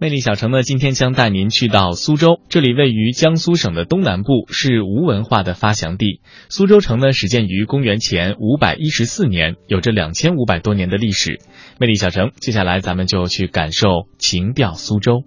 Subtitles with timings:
[0.00, 6.22] 魅力小城呢，今天将带您去到苏州，这里位于江苏省的东南部，是吴文化的发祥地。
[6.48, 11.38] 苏州城呢，始建于公元前五百一十四年，有着两千五百多年的历史。
[11.78, 15.22] 魅力小城，接下来咱们就去感受情调苏州。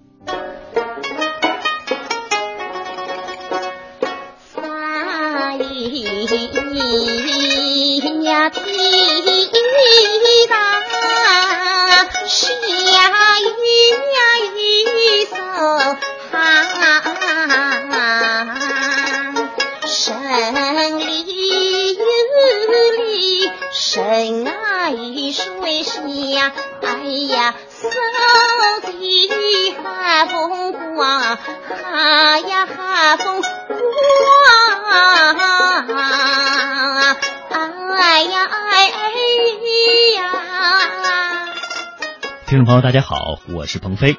[42.53, 44.15] 听众朋友，大家好，我是鹏飞。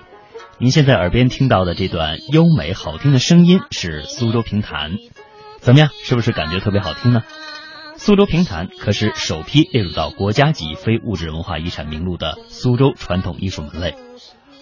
[0.58, 4.96] 您现在耳边听到的这段优美好听的声音是苏州评弹，
[5.60, 5.88] 怎么样？
[6.02, 7.22] 是不是感觉特别好听呢？
[7.96, 13.94] 苏州评弹可是首批列入到国家级非物质文化遗产名录的苏州传统艺术门类。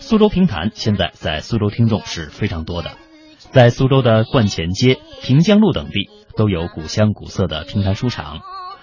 [0.00, 2.90] 苏州评弹现在在苏州听众是非常多的，
[3.52, 8.40] 在苏州的观前街、平江路等地都有古香古色的评弹书场。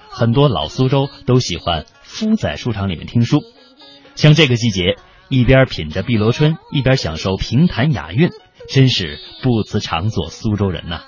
[0.10, 3.44] 很多老苏州都喜欢敷在书场里面听书，
[4.20, 4.98] 像这个季节，
[5.30, 8.32] 一边品着碧螺春，一边享受评弹雅韵，
[8.68, 11.04] 真是不辞常作苏州人呐。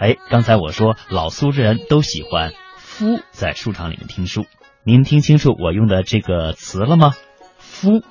[0.00, 4.44] 哎，刚才我说老苏州人都喜欢夫在书场里面听书，
[4.82, 7.14] 您听清楚我用的这个词了吗？
[7.58, 8.02] 夫，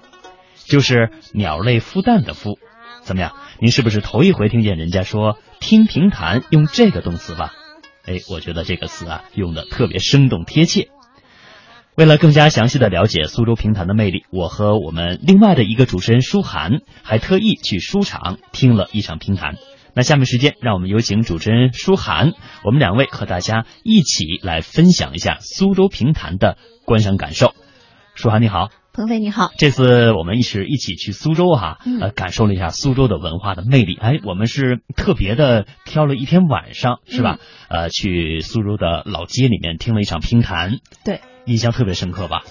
[0.56, 2.58] 就是鸟类孵蛋的孵，
[3.04, 3.36] 怎么样？
[3.60, 7.52] 您是不是头一回听见人家说听评弹用这个动词吧？
[8.06, 10.88] 哎，我觉得这个词啊用的特别生动贴切。
[11.96, 19.56] 为了更加详细的了解苏州评弹的魅力，我和我们另外的一个主持人舒涵还特意去书场听了一场评弹。
[19.94, 22.32] 那下面时间，让我们有请主持人舒涵，
[22.64, 27.54] 我们两位和大家一起来分享一下苏州评弹的观赏感受。
[28.16, 28.81] 舒涵你好。
[28.94, 33.96] 鹏飞你好，这次我们一起一起去苏州哈，呃，感受了一下苏州的文化的魅力。
[33.96, 37.40] 哎，我们是特别的挑了一天晚上，是吧？
[37.70, 42.44] 呃，去苏州的老街里面听了一场评弹，对，印象特别深刻吧？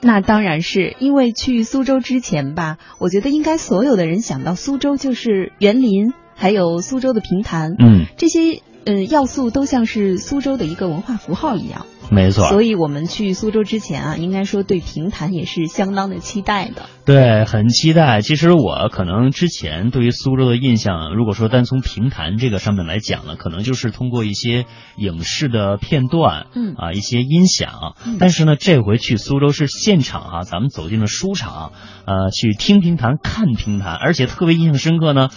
[0.00, 11.86] 那当然是因为去苏州之前吧，我觉得应该所有的人想到苏州就是园林，还有苏州的评弹，嗯，这些呃要素都像是苏州的一个文化符号一样。
[12.10, 16.86] 没错，所以我们去苏州之前啊，应该说对评弹也是相当的期待的。
[17.04, 18.20] 对，很期待。
[18.20, 27.96] 其实我可能之前对于苏州的印象，如果说单从评弹这个上面来讲呢，可能就是通过一些影视的片段，嗯啊，一些音响。
[28.18, 31.72] 但是呢，这回去苏州是现场啊，咱们走进了书场，
[32.06, 35.28] 呃，去听评弹、看评弹，而且特别印象深刻呢。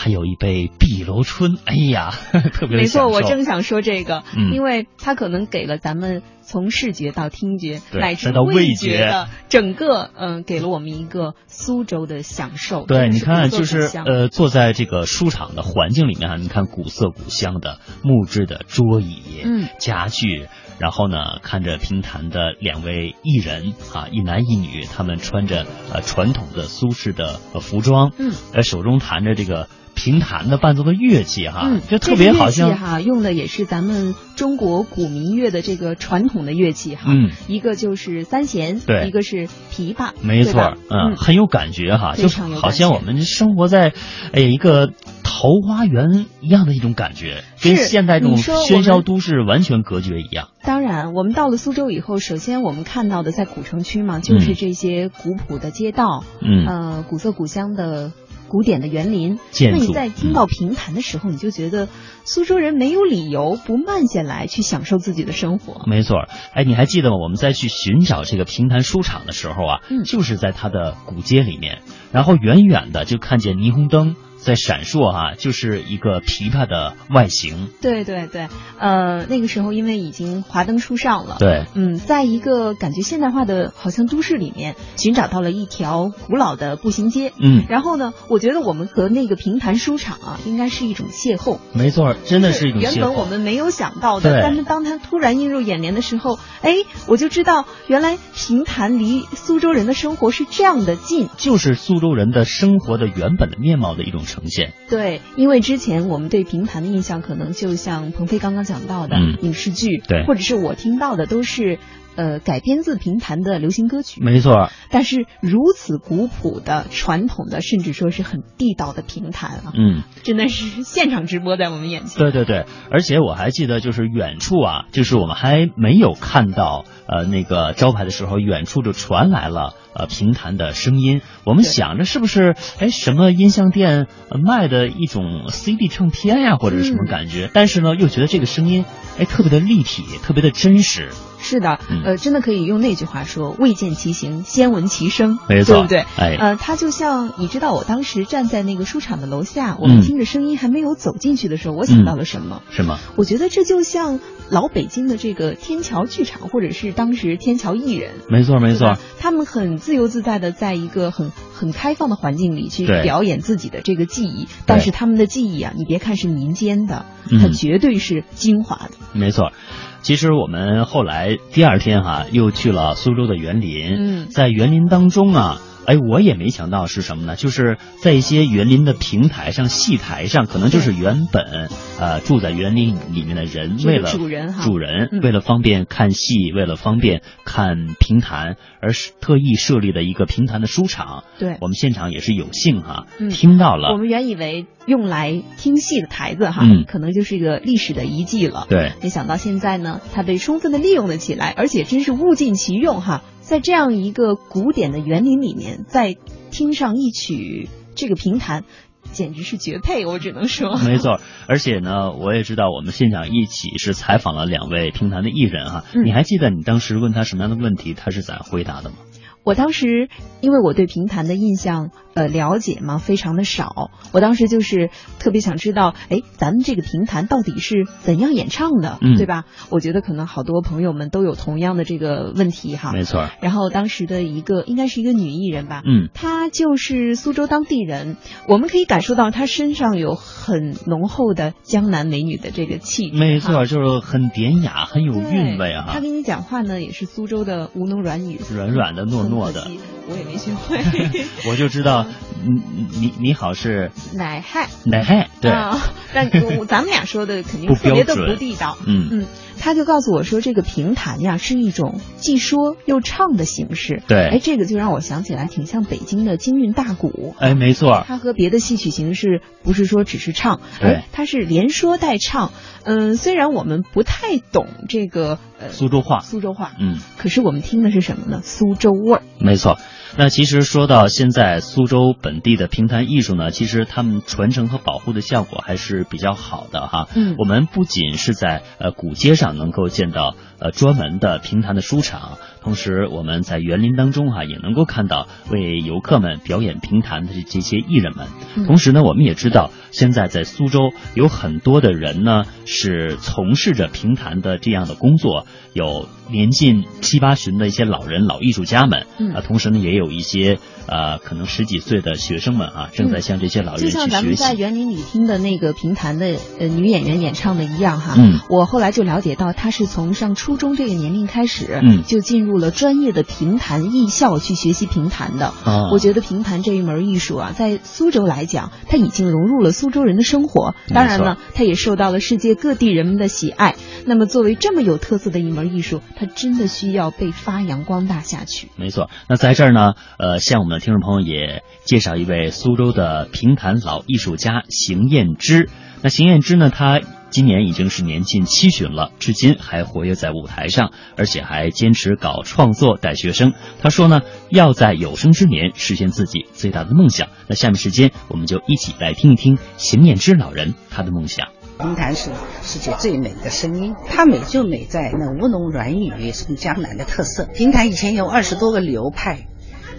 [0.00, 2.10] 还有一杯碧螺春，哎呀，
[2.54, 12.86] 特别没错，我正想说这个，嗯，因为它可能给了咱们从视觉到听觉乃至到味觉的整个，嗯，给了我们一个苏州的享受。
[12.86, 20.46] 对，你看，就是呃，坐在这个书场的环境里面啊，你看古色古香的木质的桌椅、嗯，家具，
[20.78, 29.68] 然后呢，看着评弹的两位艺人啊，一男一女，他们穿着呃传统的苏式的服装，嗯，呃，手中弹着这个。
[29.98, 43.92] 评弹的伴奏的乐器哈，嗯，就特别好像哈，用的也是咱们中国古民乐的这个传统的乐器哈，嗯，一个就是三弦，对，一个是琵琶，没错，嗯，很有感觉哈，就好像我们生活在
[44.32, 44.92] 哎一个
[45.24, 50.50] 桃花源一样的一种感觉，跟现代这种喧嚣都市完全隔绝一样。
[50.62, 58.12] 当然，我们到了苏州以后，首先我们看到的在古城区嘛，就是这些古朴的街道，嗯，呃，古色古香的。
[58.48, 61.88] 古典的园林，那你在听到评弹的时候，你就觉得
[62.24, 65.84] 苏州人没有理由不慢下来去享受自己的生活。
[65.86, 67.16] 没错，哎，你还记得吗？
[67.16, 74.16] 我们在去寻找这个评弹书场的时候啊，嗯，就是在它的古街里面，然后远远的就看见霓虹灯。
[74.38, 77.68] 在闪烁啊，就是一个琵琶的外形。
[77.82, 78.48] 对对对，
[78.78, 81.36] 呃，那个时候因为已经华灯初上了。
[81.38, 87.32] 对，嗯，在一个感觉现代化的好像都市里面，寻找到了一条古老的步行街。
[87.40, 91.58] 嗯，然后呢，我觉得我们和那个评弹书场啊，应该是一种邂逅。
[91.72, 96.76] 没错，真的是一种邂逅原本我们没有想到的，但是当它突然映入眼帘的时候，哎，
[97.06, 104.22] 我就知道原来评弹离苏州人的生活是这样的近，就是苏州人的生活的原本的面貌的一种。
[104.28, 104.74] 呈现。
[104.88, 111.78] 对，因为之前我们对评弹的印象，可能就像鹏飞刚刚讲到的影视剧，对，或者是我听到的都是
[112.18, 114.70] 呃改编自评弹的流行歌曲，没错。
[114.90, 122.18] 但是如此古朴的、传统的，甚至说是很地道的评弹啊，嗯，真的是现场直播在我们眼前。
[122.18, 131.22] 对对对，而且我还记得，就是远处啊，就是我们还没有看到呃那个招牌的时候，远处就传来了呃评弹的声音。
[131.44, 134.08] 我们想着是不是哎什么音像店
[134.44, 137.46] 卖的一种 CD 唱片呀，或者是什么感觉？
[137.46, 138.84] 嗯、但是呢，又觉得这个声音
[139.20, 141.10] 哎特别的立体，特别的真实。
[141.48, 145.98] 是的，嗯呃，真的可以用那句话说：“未见其形，先闻其声。”没错，对不对？
[146.18, 152.60] 哎，呃，它就像你知道，我当时站在那个书场的楼下，我们嗯听着声音还没有走进去的时候，我想到了什么？
[152.70, 152.98] 什么？
[153.16, 168.90] 我觉得这就像老北京的这个天桥剧场，或者是当时天桥艺人，没错，没错，他们很自由自在的在一个很很开放的环境里去表演自己的这个技艺，但是他们的技艺啊，你别看是民间的，嗯它绝对是精华的。
[169.14, 169.52] 没错。
[170.00, 174.28] 其实我们后来第二天哈、又去了苏州的园林，嗯。
[174.30, 177.34] 在园林当中啊，哎，我也没想到是什么呢？
[177.34, 191.24] 就是在一些园林的平台上、戏台上，可能就是原本呃住在园林里面的人，为了主人哈主人嗯为了方便看戏，为了方便看评弹，而是特意设立的一个评弹的书场。
[191.38, 198.66] 对我们现场也是有幸哈、嗯听到了我，们原以为用来听戏的台子哈，嗯可能就是一个历史的遗迹了。
[198.68, 203.22] 对，没想到现在呢，它被充分的利用了起来，而且真是物尽其用哈。
[203.48, 206.14] 在这样一个古典的园林里面，再
[206.50, 208.64] 听上一曲这个评弹，
[209.10, 210.76] 简直是绝配，我只能说。
[210.76, 218.96] 没错，而且呢，我也知道我们现场一起是采访了两位评弹的艺人哈、嗯你还记得你当时问他什么样的问题，他是咋回答的吗？
[219.44, 220.08] 我当时
[220.40, 224.88] 因为我对评弹的印象呃了解嘛非常的少，我当时就是
[225.18, 229.18] 特别想知道，哎，咱们这个评弹到底是怎样演唱的，嗯。
[229.18, 229.46] 对吧？
[229.68, 232.92] 我觉得可能好多朋友们都有同样的这个问题哈。
[232.92, 249.78] 没错，然后当时的一个应该是一个女艺人吧，嗯，她就是苏州当地人，我们可以感受到她身上有很浓厚的江南美女的这个气质，没错，就是很典雅，很有韵味啊，她跟你讲话呢，也是苏州的吴侬软语，软软的、糯糯的很可。
[249.78, 249.80] 惜
[250.10, 250.78] 我也没学会。
[251.50, 252.06] 我就知道，
[252.42, 252.62] 你
[252.98, 255.78] 你你好是奶嗨，奶嗨，对，啊，
[256.14, 258.78] 但我咱们俩说的肯定特别的不地道。
[258.86, 259.26] 嗯，嗯，
[259.58, 264.02] 他就告诉我说，这个评弹呀是一种既说又唱的形式。
[264.08, 267.34] 对哎，这个就让我想起来，挺像北京的京韵大鼓。
[267.38, 272.52] 哎，没错，它和别的戏曲形式不是说只是唱，对哎，它是连说带唱。
[272.84, 278.40] 嗯，虽然我们不太懂这个呃苏州话，苏州话，嗯，可是我们听的是什么呢？
[278.42, 279.17] 苏州味儿。
[279.38, 279.78] 没错。
[280.16, 287.08] 那其实说到现在苏州本地的评弹艺术呢，其实他们传承和保护的效果还是比较好的哈。
[287.14, 298.26] 嗯我们不仅是在呃古街上能够见到呃专门的评弹的书场，同时我们在园林当中哈、也能够看到为游客们表演评弹的这这些艺人们。
[298.56, 314.42] 嗯同时呢，我们也知道现在在苏州有很多的人呢是从事着评弹的这样的工作，有年近七八旬的一些老人、老艺术家们，嗯啊，同时呢也有一些呃可能十几岁的学生们啊，正在向这些老人去就像咱们学习。
[314.42, 325.46] 在园林里听的那个评弹的呃女演员演唱的一样哈，嗯我后来就了解到，她是从上初中这个年龄开始，嗯就进入了专业的评弹艺校去学习评弹的。
[325.64, 330.74] 啊我觉得评弹这一门艺术啊，在苏州来讲，它已经融入了苏州人的生活。
[330.94, 333.76] 当然了，它也受到了世界各地人们的喜爱。
[334.06, 338.68] 那么，作为这么有特色的一门艺术，它真的需要被发扬光大下去。
[338.76, 345.68] 没错，那在这儿呢，呃，向我们的听众朋友也介绍一位苏州的评弹老艺术家邢燕之。
[346.02, 353.52] 那邢燕之呢，他今年已经是年近七旬了，至今还活跃在舞台上，而且还坚持搞创作带学生。
[353.80, 357.28] 他说呢，要在有生之年实现自己最大的梦想。
[357.46, 361.48] 那下面时间，我们就一起来听一听邢念之老人他的梦想。
[361.78, 362.30] 评弹是
[362.62, 367.46] 世界最美的声音，它美就美在那吴侬软语是江南的特色。
[367.54, 369.46] 评弹以前有二十多个流派，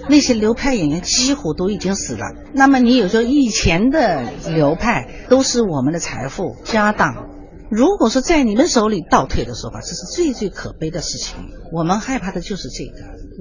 [0.10, 2.26] 那些流派演员几乎都已经死了。
[2.54, 7.30] 那么你有时候以前的流派都是我们的财富家当，
[7.70, 11.38] 如果说在你们手里倒退的说法，这是最最可悲的事情。
[11.72, 12.94] 我们害怕的就是这个，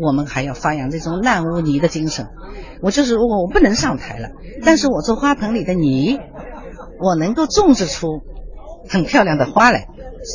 [0.06, 2.26] 我们还要发扬这种烂污泥的精神。
[2.82, 4.28] 我就是如果我不能上台了，
[4.64, 6.18] 但是我做花盆里的泥。
[7.00, 8.08] 我能够种植出
[8.88, 9.86] 很漂亮的花来，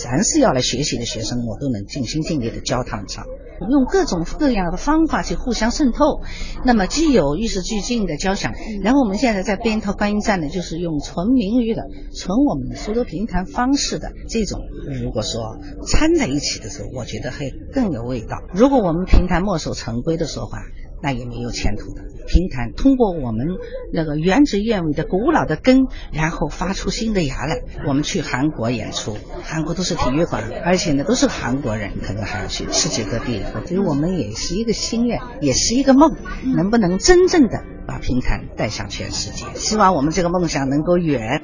[0.03, 3.25] 凡是要来学习的学生，我都能尽心尽力的教他们唱。
[3.69, 6.21] 用各种各样的方法去互相渗透，
[6.65, 14.59] 那么既有与时俱进的交响，然后我们现在在编一套观音站呢，就是用纯民乐的、纯我们苏州评弹方式的这种，
[15.01, 18.37] 如果说掺在一起的时候，我觉得会更有味道。
[18.53, 20.59] 如果我们评弹墨守成规的说话。
[21.05, 22.01] 那也没有前途的。
[22.33, 23.45] 评弹通过我们
[23.93, 27.61] 那个原汁原味的古老的根，然后发出新的芽来。
[27.87, 33.43] 我们去韩国演出，韩国都是体育馆，而且呢都是韩国人，可能还要去世界各地。
[33.67, 36.15] 所以我们也是一个心愿，也是一个梦，
[36.55, 39.45] 能不能真正的把平潭带向全世界？
[39.53, 41.43] 希望我们这个梦想能够圆。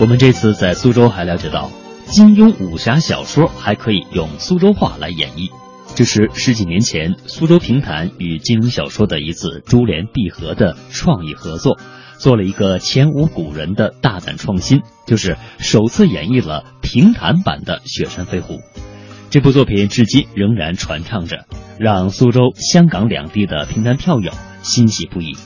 [0.00, 1.70] 我们这次在苏州还了解到，
[2.06, 5.50] 金庸武侠小说还可以用苏州话来演绎。
[5.94, 11.76] 这是十几年前苏州评弹与金庸小说的一次珠联璧合的创意合作，
[12.18, 18.54] 做了一个前无古人的大胆创新，就是首次演绎了评弹版的《雪山飞狐》。
[19.30, 21.46] 这部作品至今仍然传唱着，
[21.80, 24.30] 让苏州、香港两地的评弹票友
[24.62, 25.36] 欣喜不已。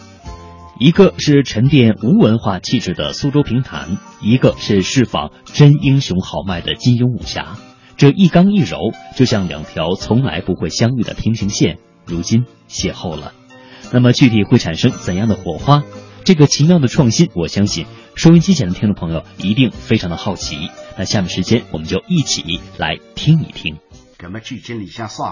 [0.79, 7.57] 一个是沉淀无文化气质的苏州评弹，一个是释放真英雄豪迈的金庸武侠。
[8.03, 8.79] 这一刚一柔，
[9.15, 13.33] 就像两条从来不会相遇的平行线，如今邂逅了。
[13.93, 15.85] 那么具体会产生怎样的火花？
[16.25, 20.69] 这个奇妙的创新，我相信收音机前的听众朋友一定非常的好奇。
[20.99, 22.43] 那下面时间，我们就一起
[22.77, 23.79] 来听一听。
[24.19, 24.87] 那么究竟里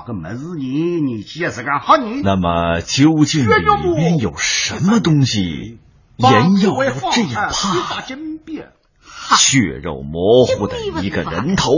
[0.07, 1.07] 个么子人？
[1.07, 2.23] 年纪也是个好人。
[2.23, 5.81] 那么究竟里面有什么东西？
[6.19, 6.77] 人要
[7.11, 9.35] 这样怕？
[9.35, 11.73] 血肉模糊的一个人头。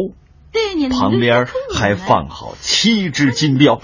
[0.90, 3.80] 旁边还放好七只金镖，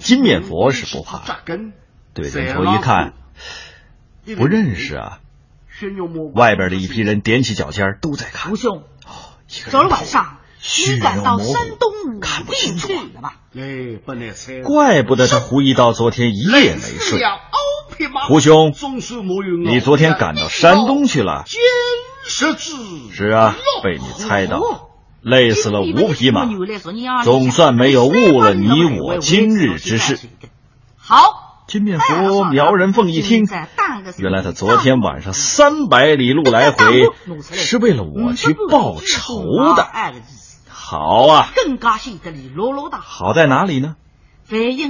[0.00, 1.22] 金面佛是不怕，
[2.14, 3.14] 对人头一看
[4.36, 5.20] 不认识啊。
[6.34, 8.52] 外边的一批人踮起脚尖都在看。
[8.52, 8.82] 吴兄，
[9.48, 10.36] 昨儿晚上
[10.86, 13.36] 你赶到山东武定去了吧？
[14.62, 17.22] 怪不得他胡一刀昨天一夜没睡。
[18.28, 18.74] 胡兄，
[19.64, 21.44] 你昨天赶到山东去了？
[23.12, 24.89] 是啊，被你猜到。
[25.22, 26.48] 累死了五匹马，
[27.24, 30.18] 总算没有误了你我今日之事。
[30.96, 33.46] 好，金面佛苗人凤一听，
[34.18, 37.08] 原来他昨天晚上三百里路来回，
[37.52, 39.88] 是为了我去报仇的。
[40.68, 41.48] 好啊，
[43.00, 43.96] 好在哪里呢？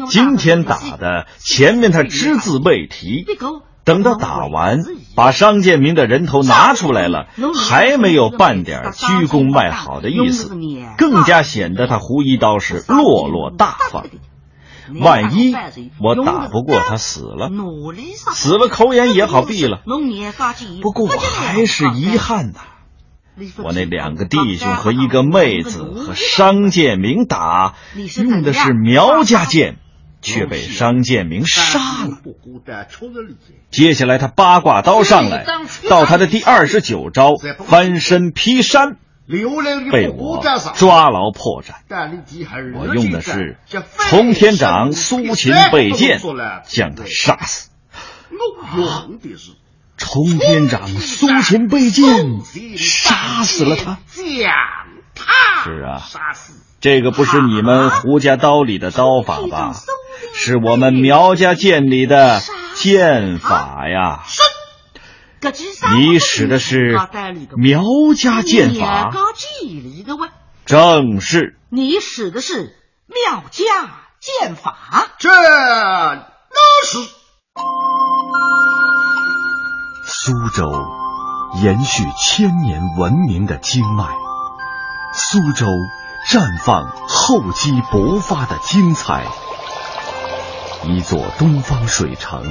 [0.09, 3.27] 今天打的前面他只字未提。
[3.91, 4.79] 等到打完，
[5.17, 7.27] 把商建明的人头拿出来了，
[7.59, 10.55] 还没有半点鞠躬卖好的意思，
[10.97, 14.07] 更加显得他胡一刀是落落大方。
[15.01, 15.53] 万一
[15.99, 17.51] 我打不过他死了，
[18.15, 19.81] 死了口眼也好闭了。
[20.81, 22.61] 不过我还是遗憾呐，
[23.65, 27.75] 我那两个弟兄和一个妹子和商建明打，
[28.23, 29.79] 用的是苗家剑。
[30.23, 32.19] 却被商建明杀了。
[33.71, 35.45] 接下来他八卦刀上来，
[35.89, 37.37] 到他的第二十九招
[37.67, 38.97] 翻身劈山，
[39.91, 40.43] 被我
[40.77, 41.75] 抓牢破绽。
[42.75, 43.59] 我用的是
[43.99, 46.21] 冲天掌苏秦背剑，
[46.67, 47.71] 将他杀死。
[49.97, 52.41] 冲天掌苏秦背剑
[52.77, 53.99] 杀死了他。
[55.63, 56.03] 是啊，
[56.81, 59.75] 这个不是你们胡家刀里的刀法吧？
[60.35, 62.41] 是我们苗家剑里的
[62.75, 64.25] 剑法呀！
[65.97, 66.99] 你使的是
[67.57, 67.83] 苗
[68.17, 69.11] 家剑法，
[70.67, 71.57] 正是。
[71.71, 73.65] 你使的是苗家
[74.21, 76.99] 剑法，这那是。
[80.07, 80.71] 苏州
[81.63, 84.05] 延续千年文明的经脉，
[85.15, 85.67] 苏州
[86.29, 89.27] 绽放厚积薄发的精彩。
[90.85, 92.43] 一座东方水城，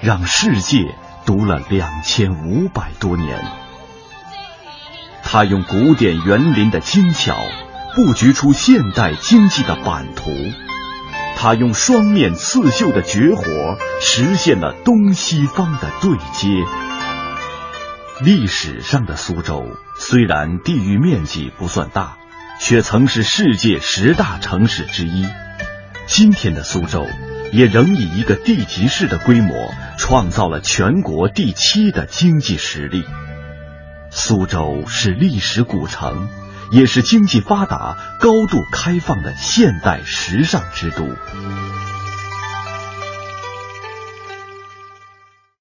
[0.00, 0.78] 让世界
[1.24, 3.42] 读了两千五百多年。
[5.22, 7.36] 他用古典园林的精巧，
[7.94, 10.30] 布局出现代经济的版图；
[11.36, 13.44] 他用双面刺绣的绝活，
[14.00, 16.48] 实现了东西方的对接。
[18.22, 19.64] 历史上的苏州，
[19.96, 22.18] 虽然地域面积不算大，
[22.60, 25.26] 却曾是世界十大城市之一。
[26.06, 27.06] 今天的苏州。
[27.52, 33.04] 也仍以一个地级市的规模，创造了全国第七的经济实力。
[34.10, 36.28] 苏州是历史古城，
[36.72, 41.06] 也是经济发达、高度开放的现代时尚之都。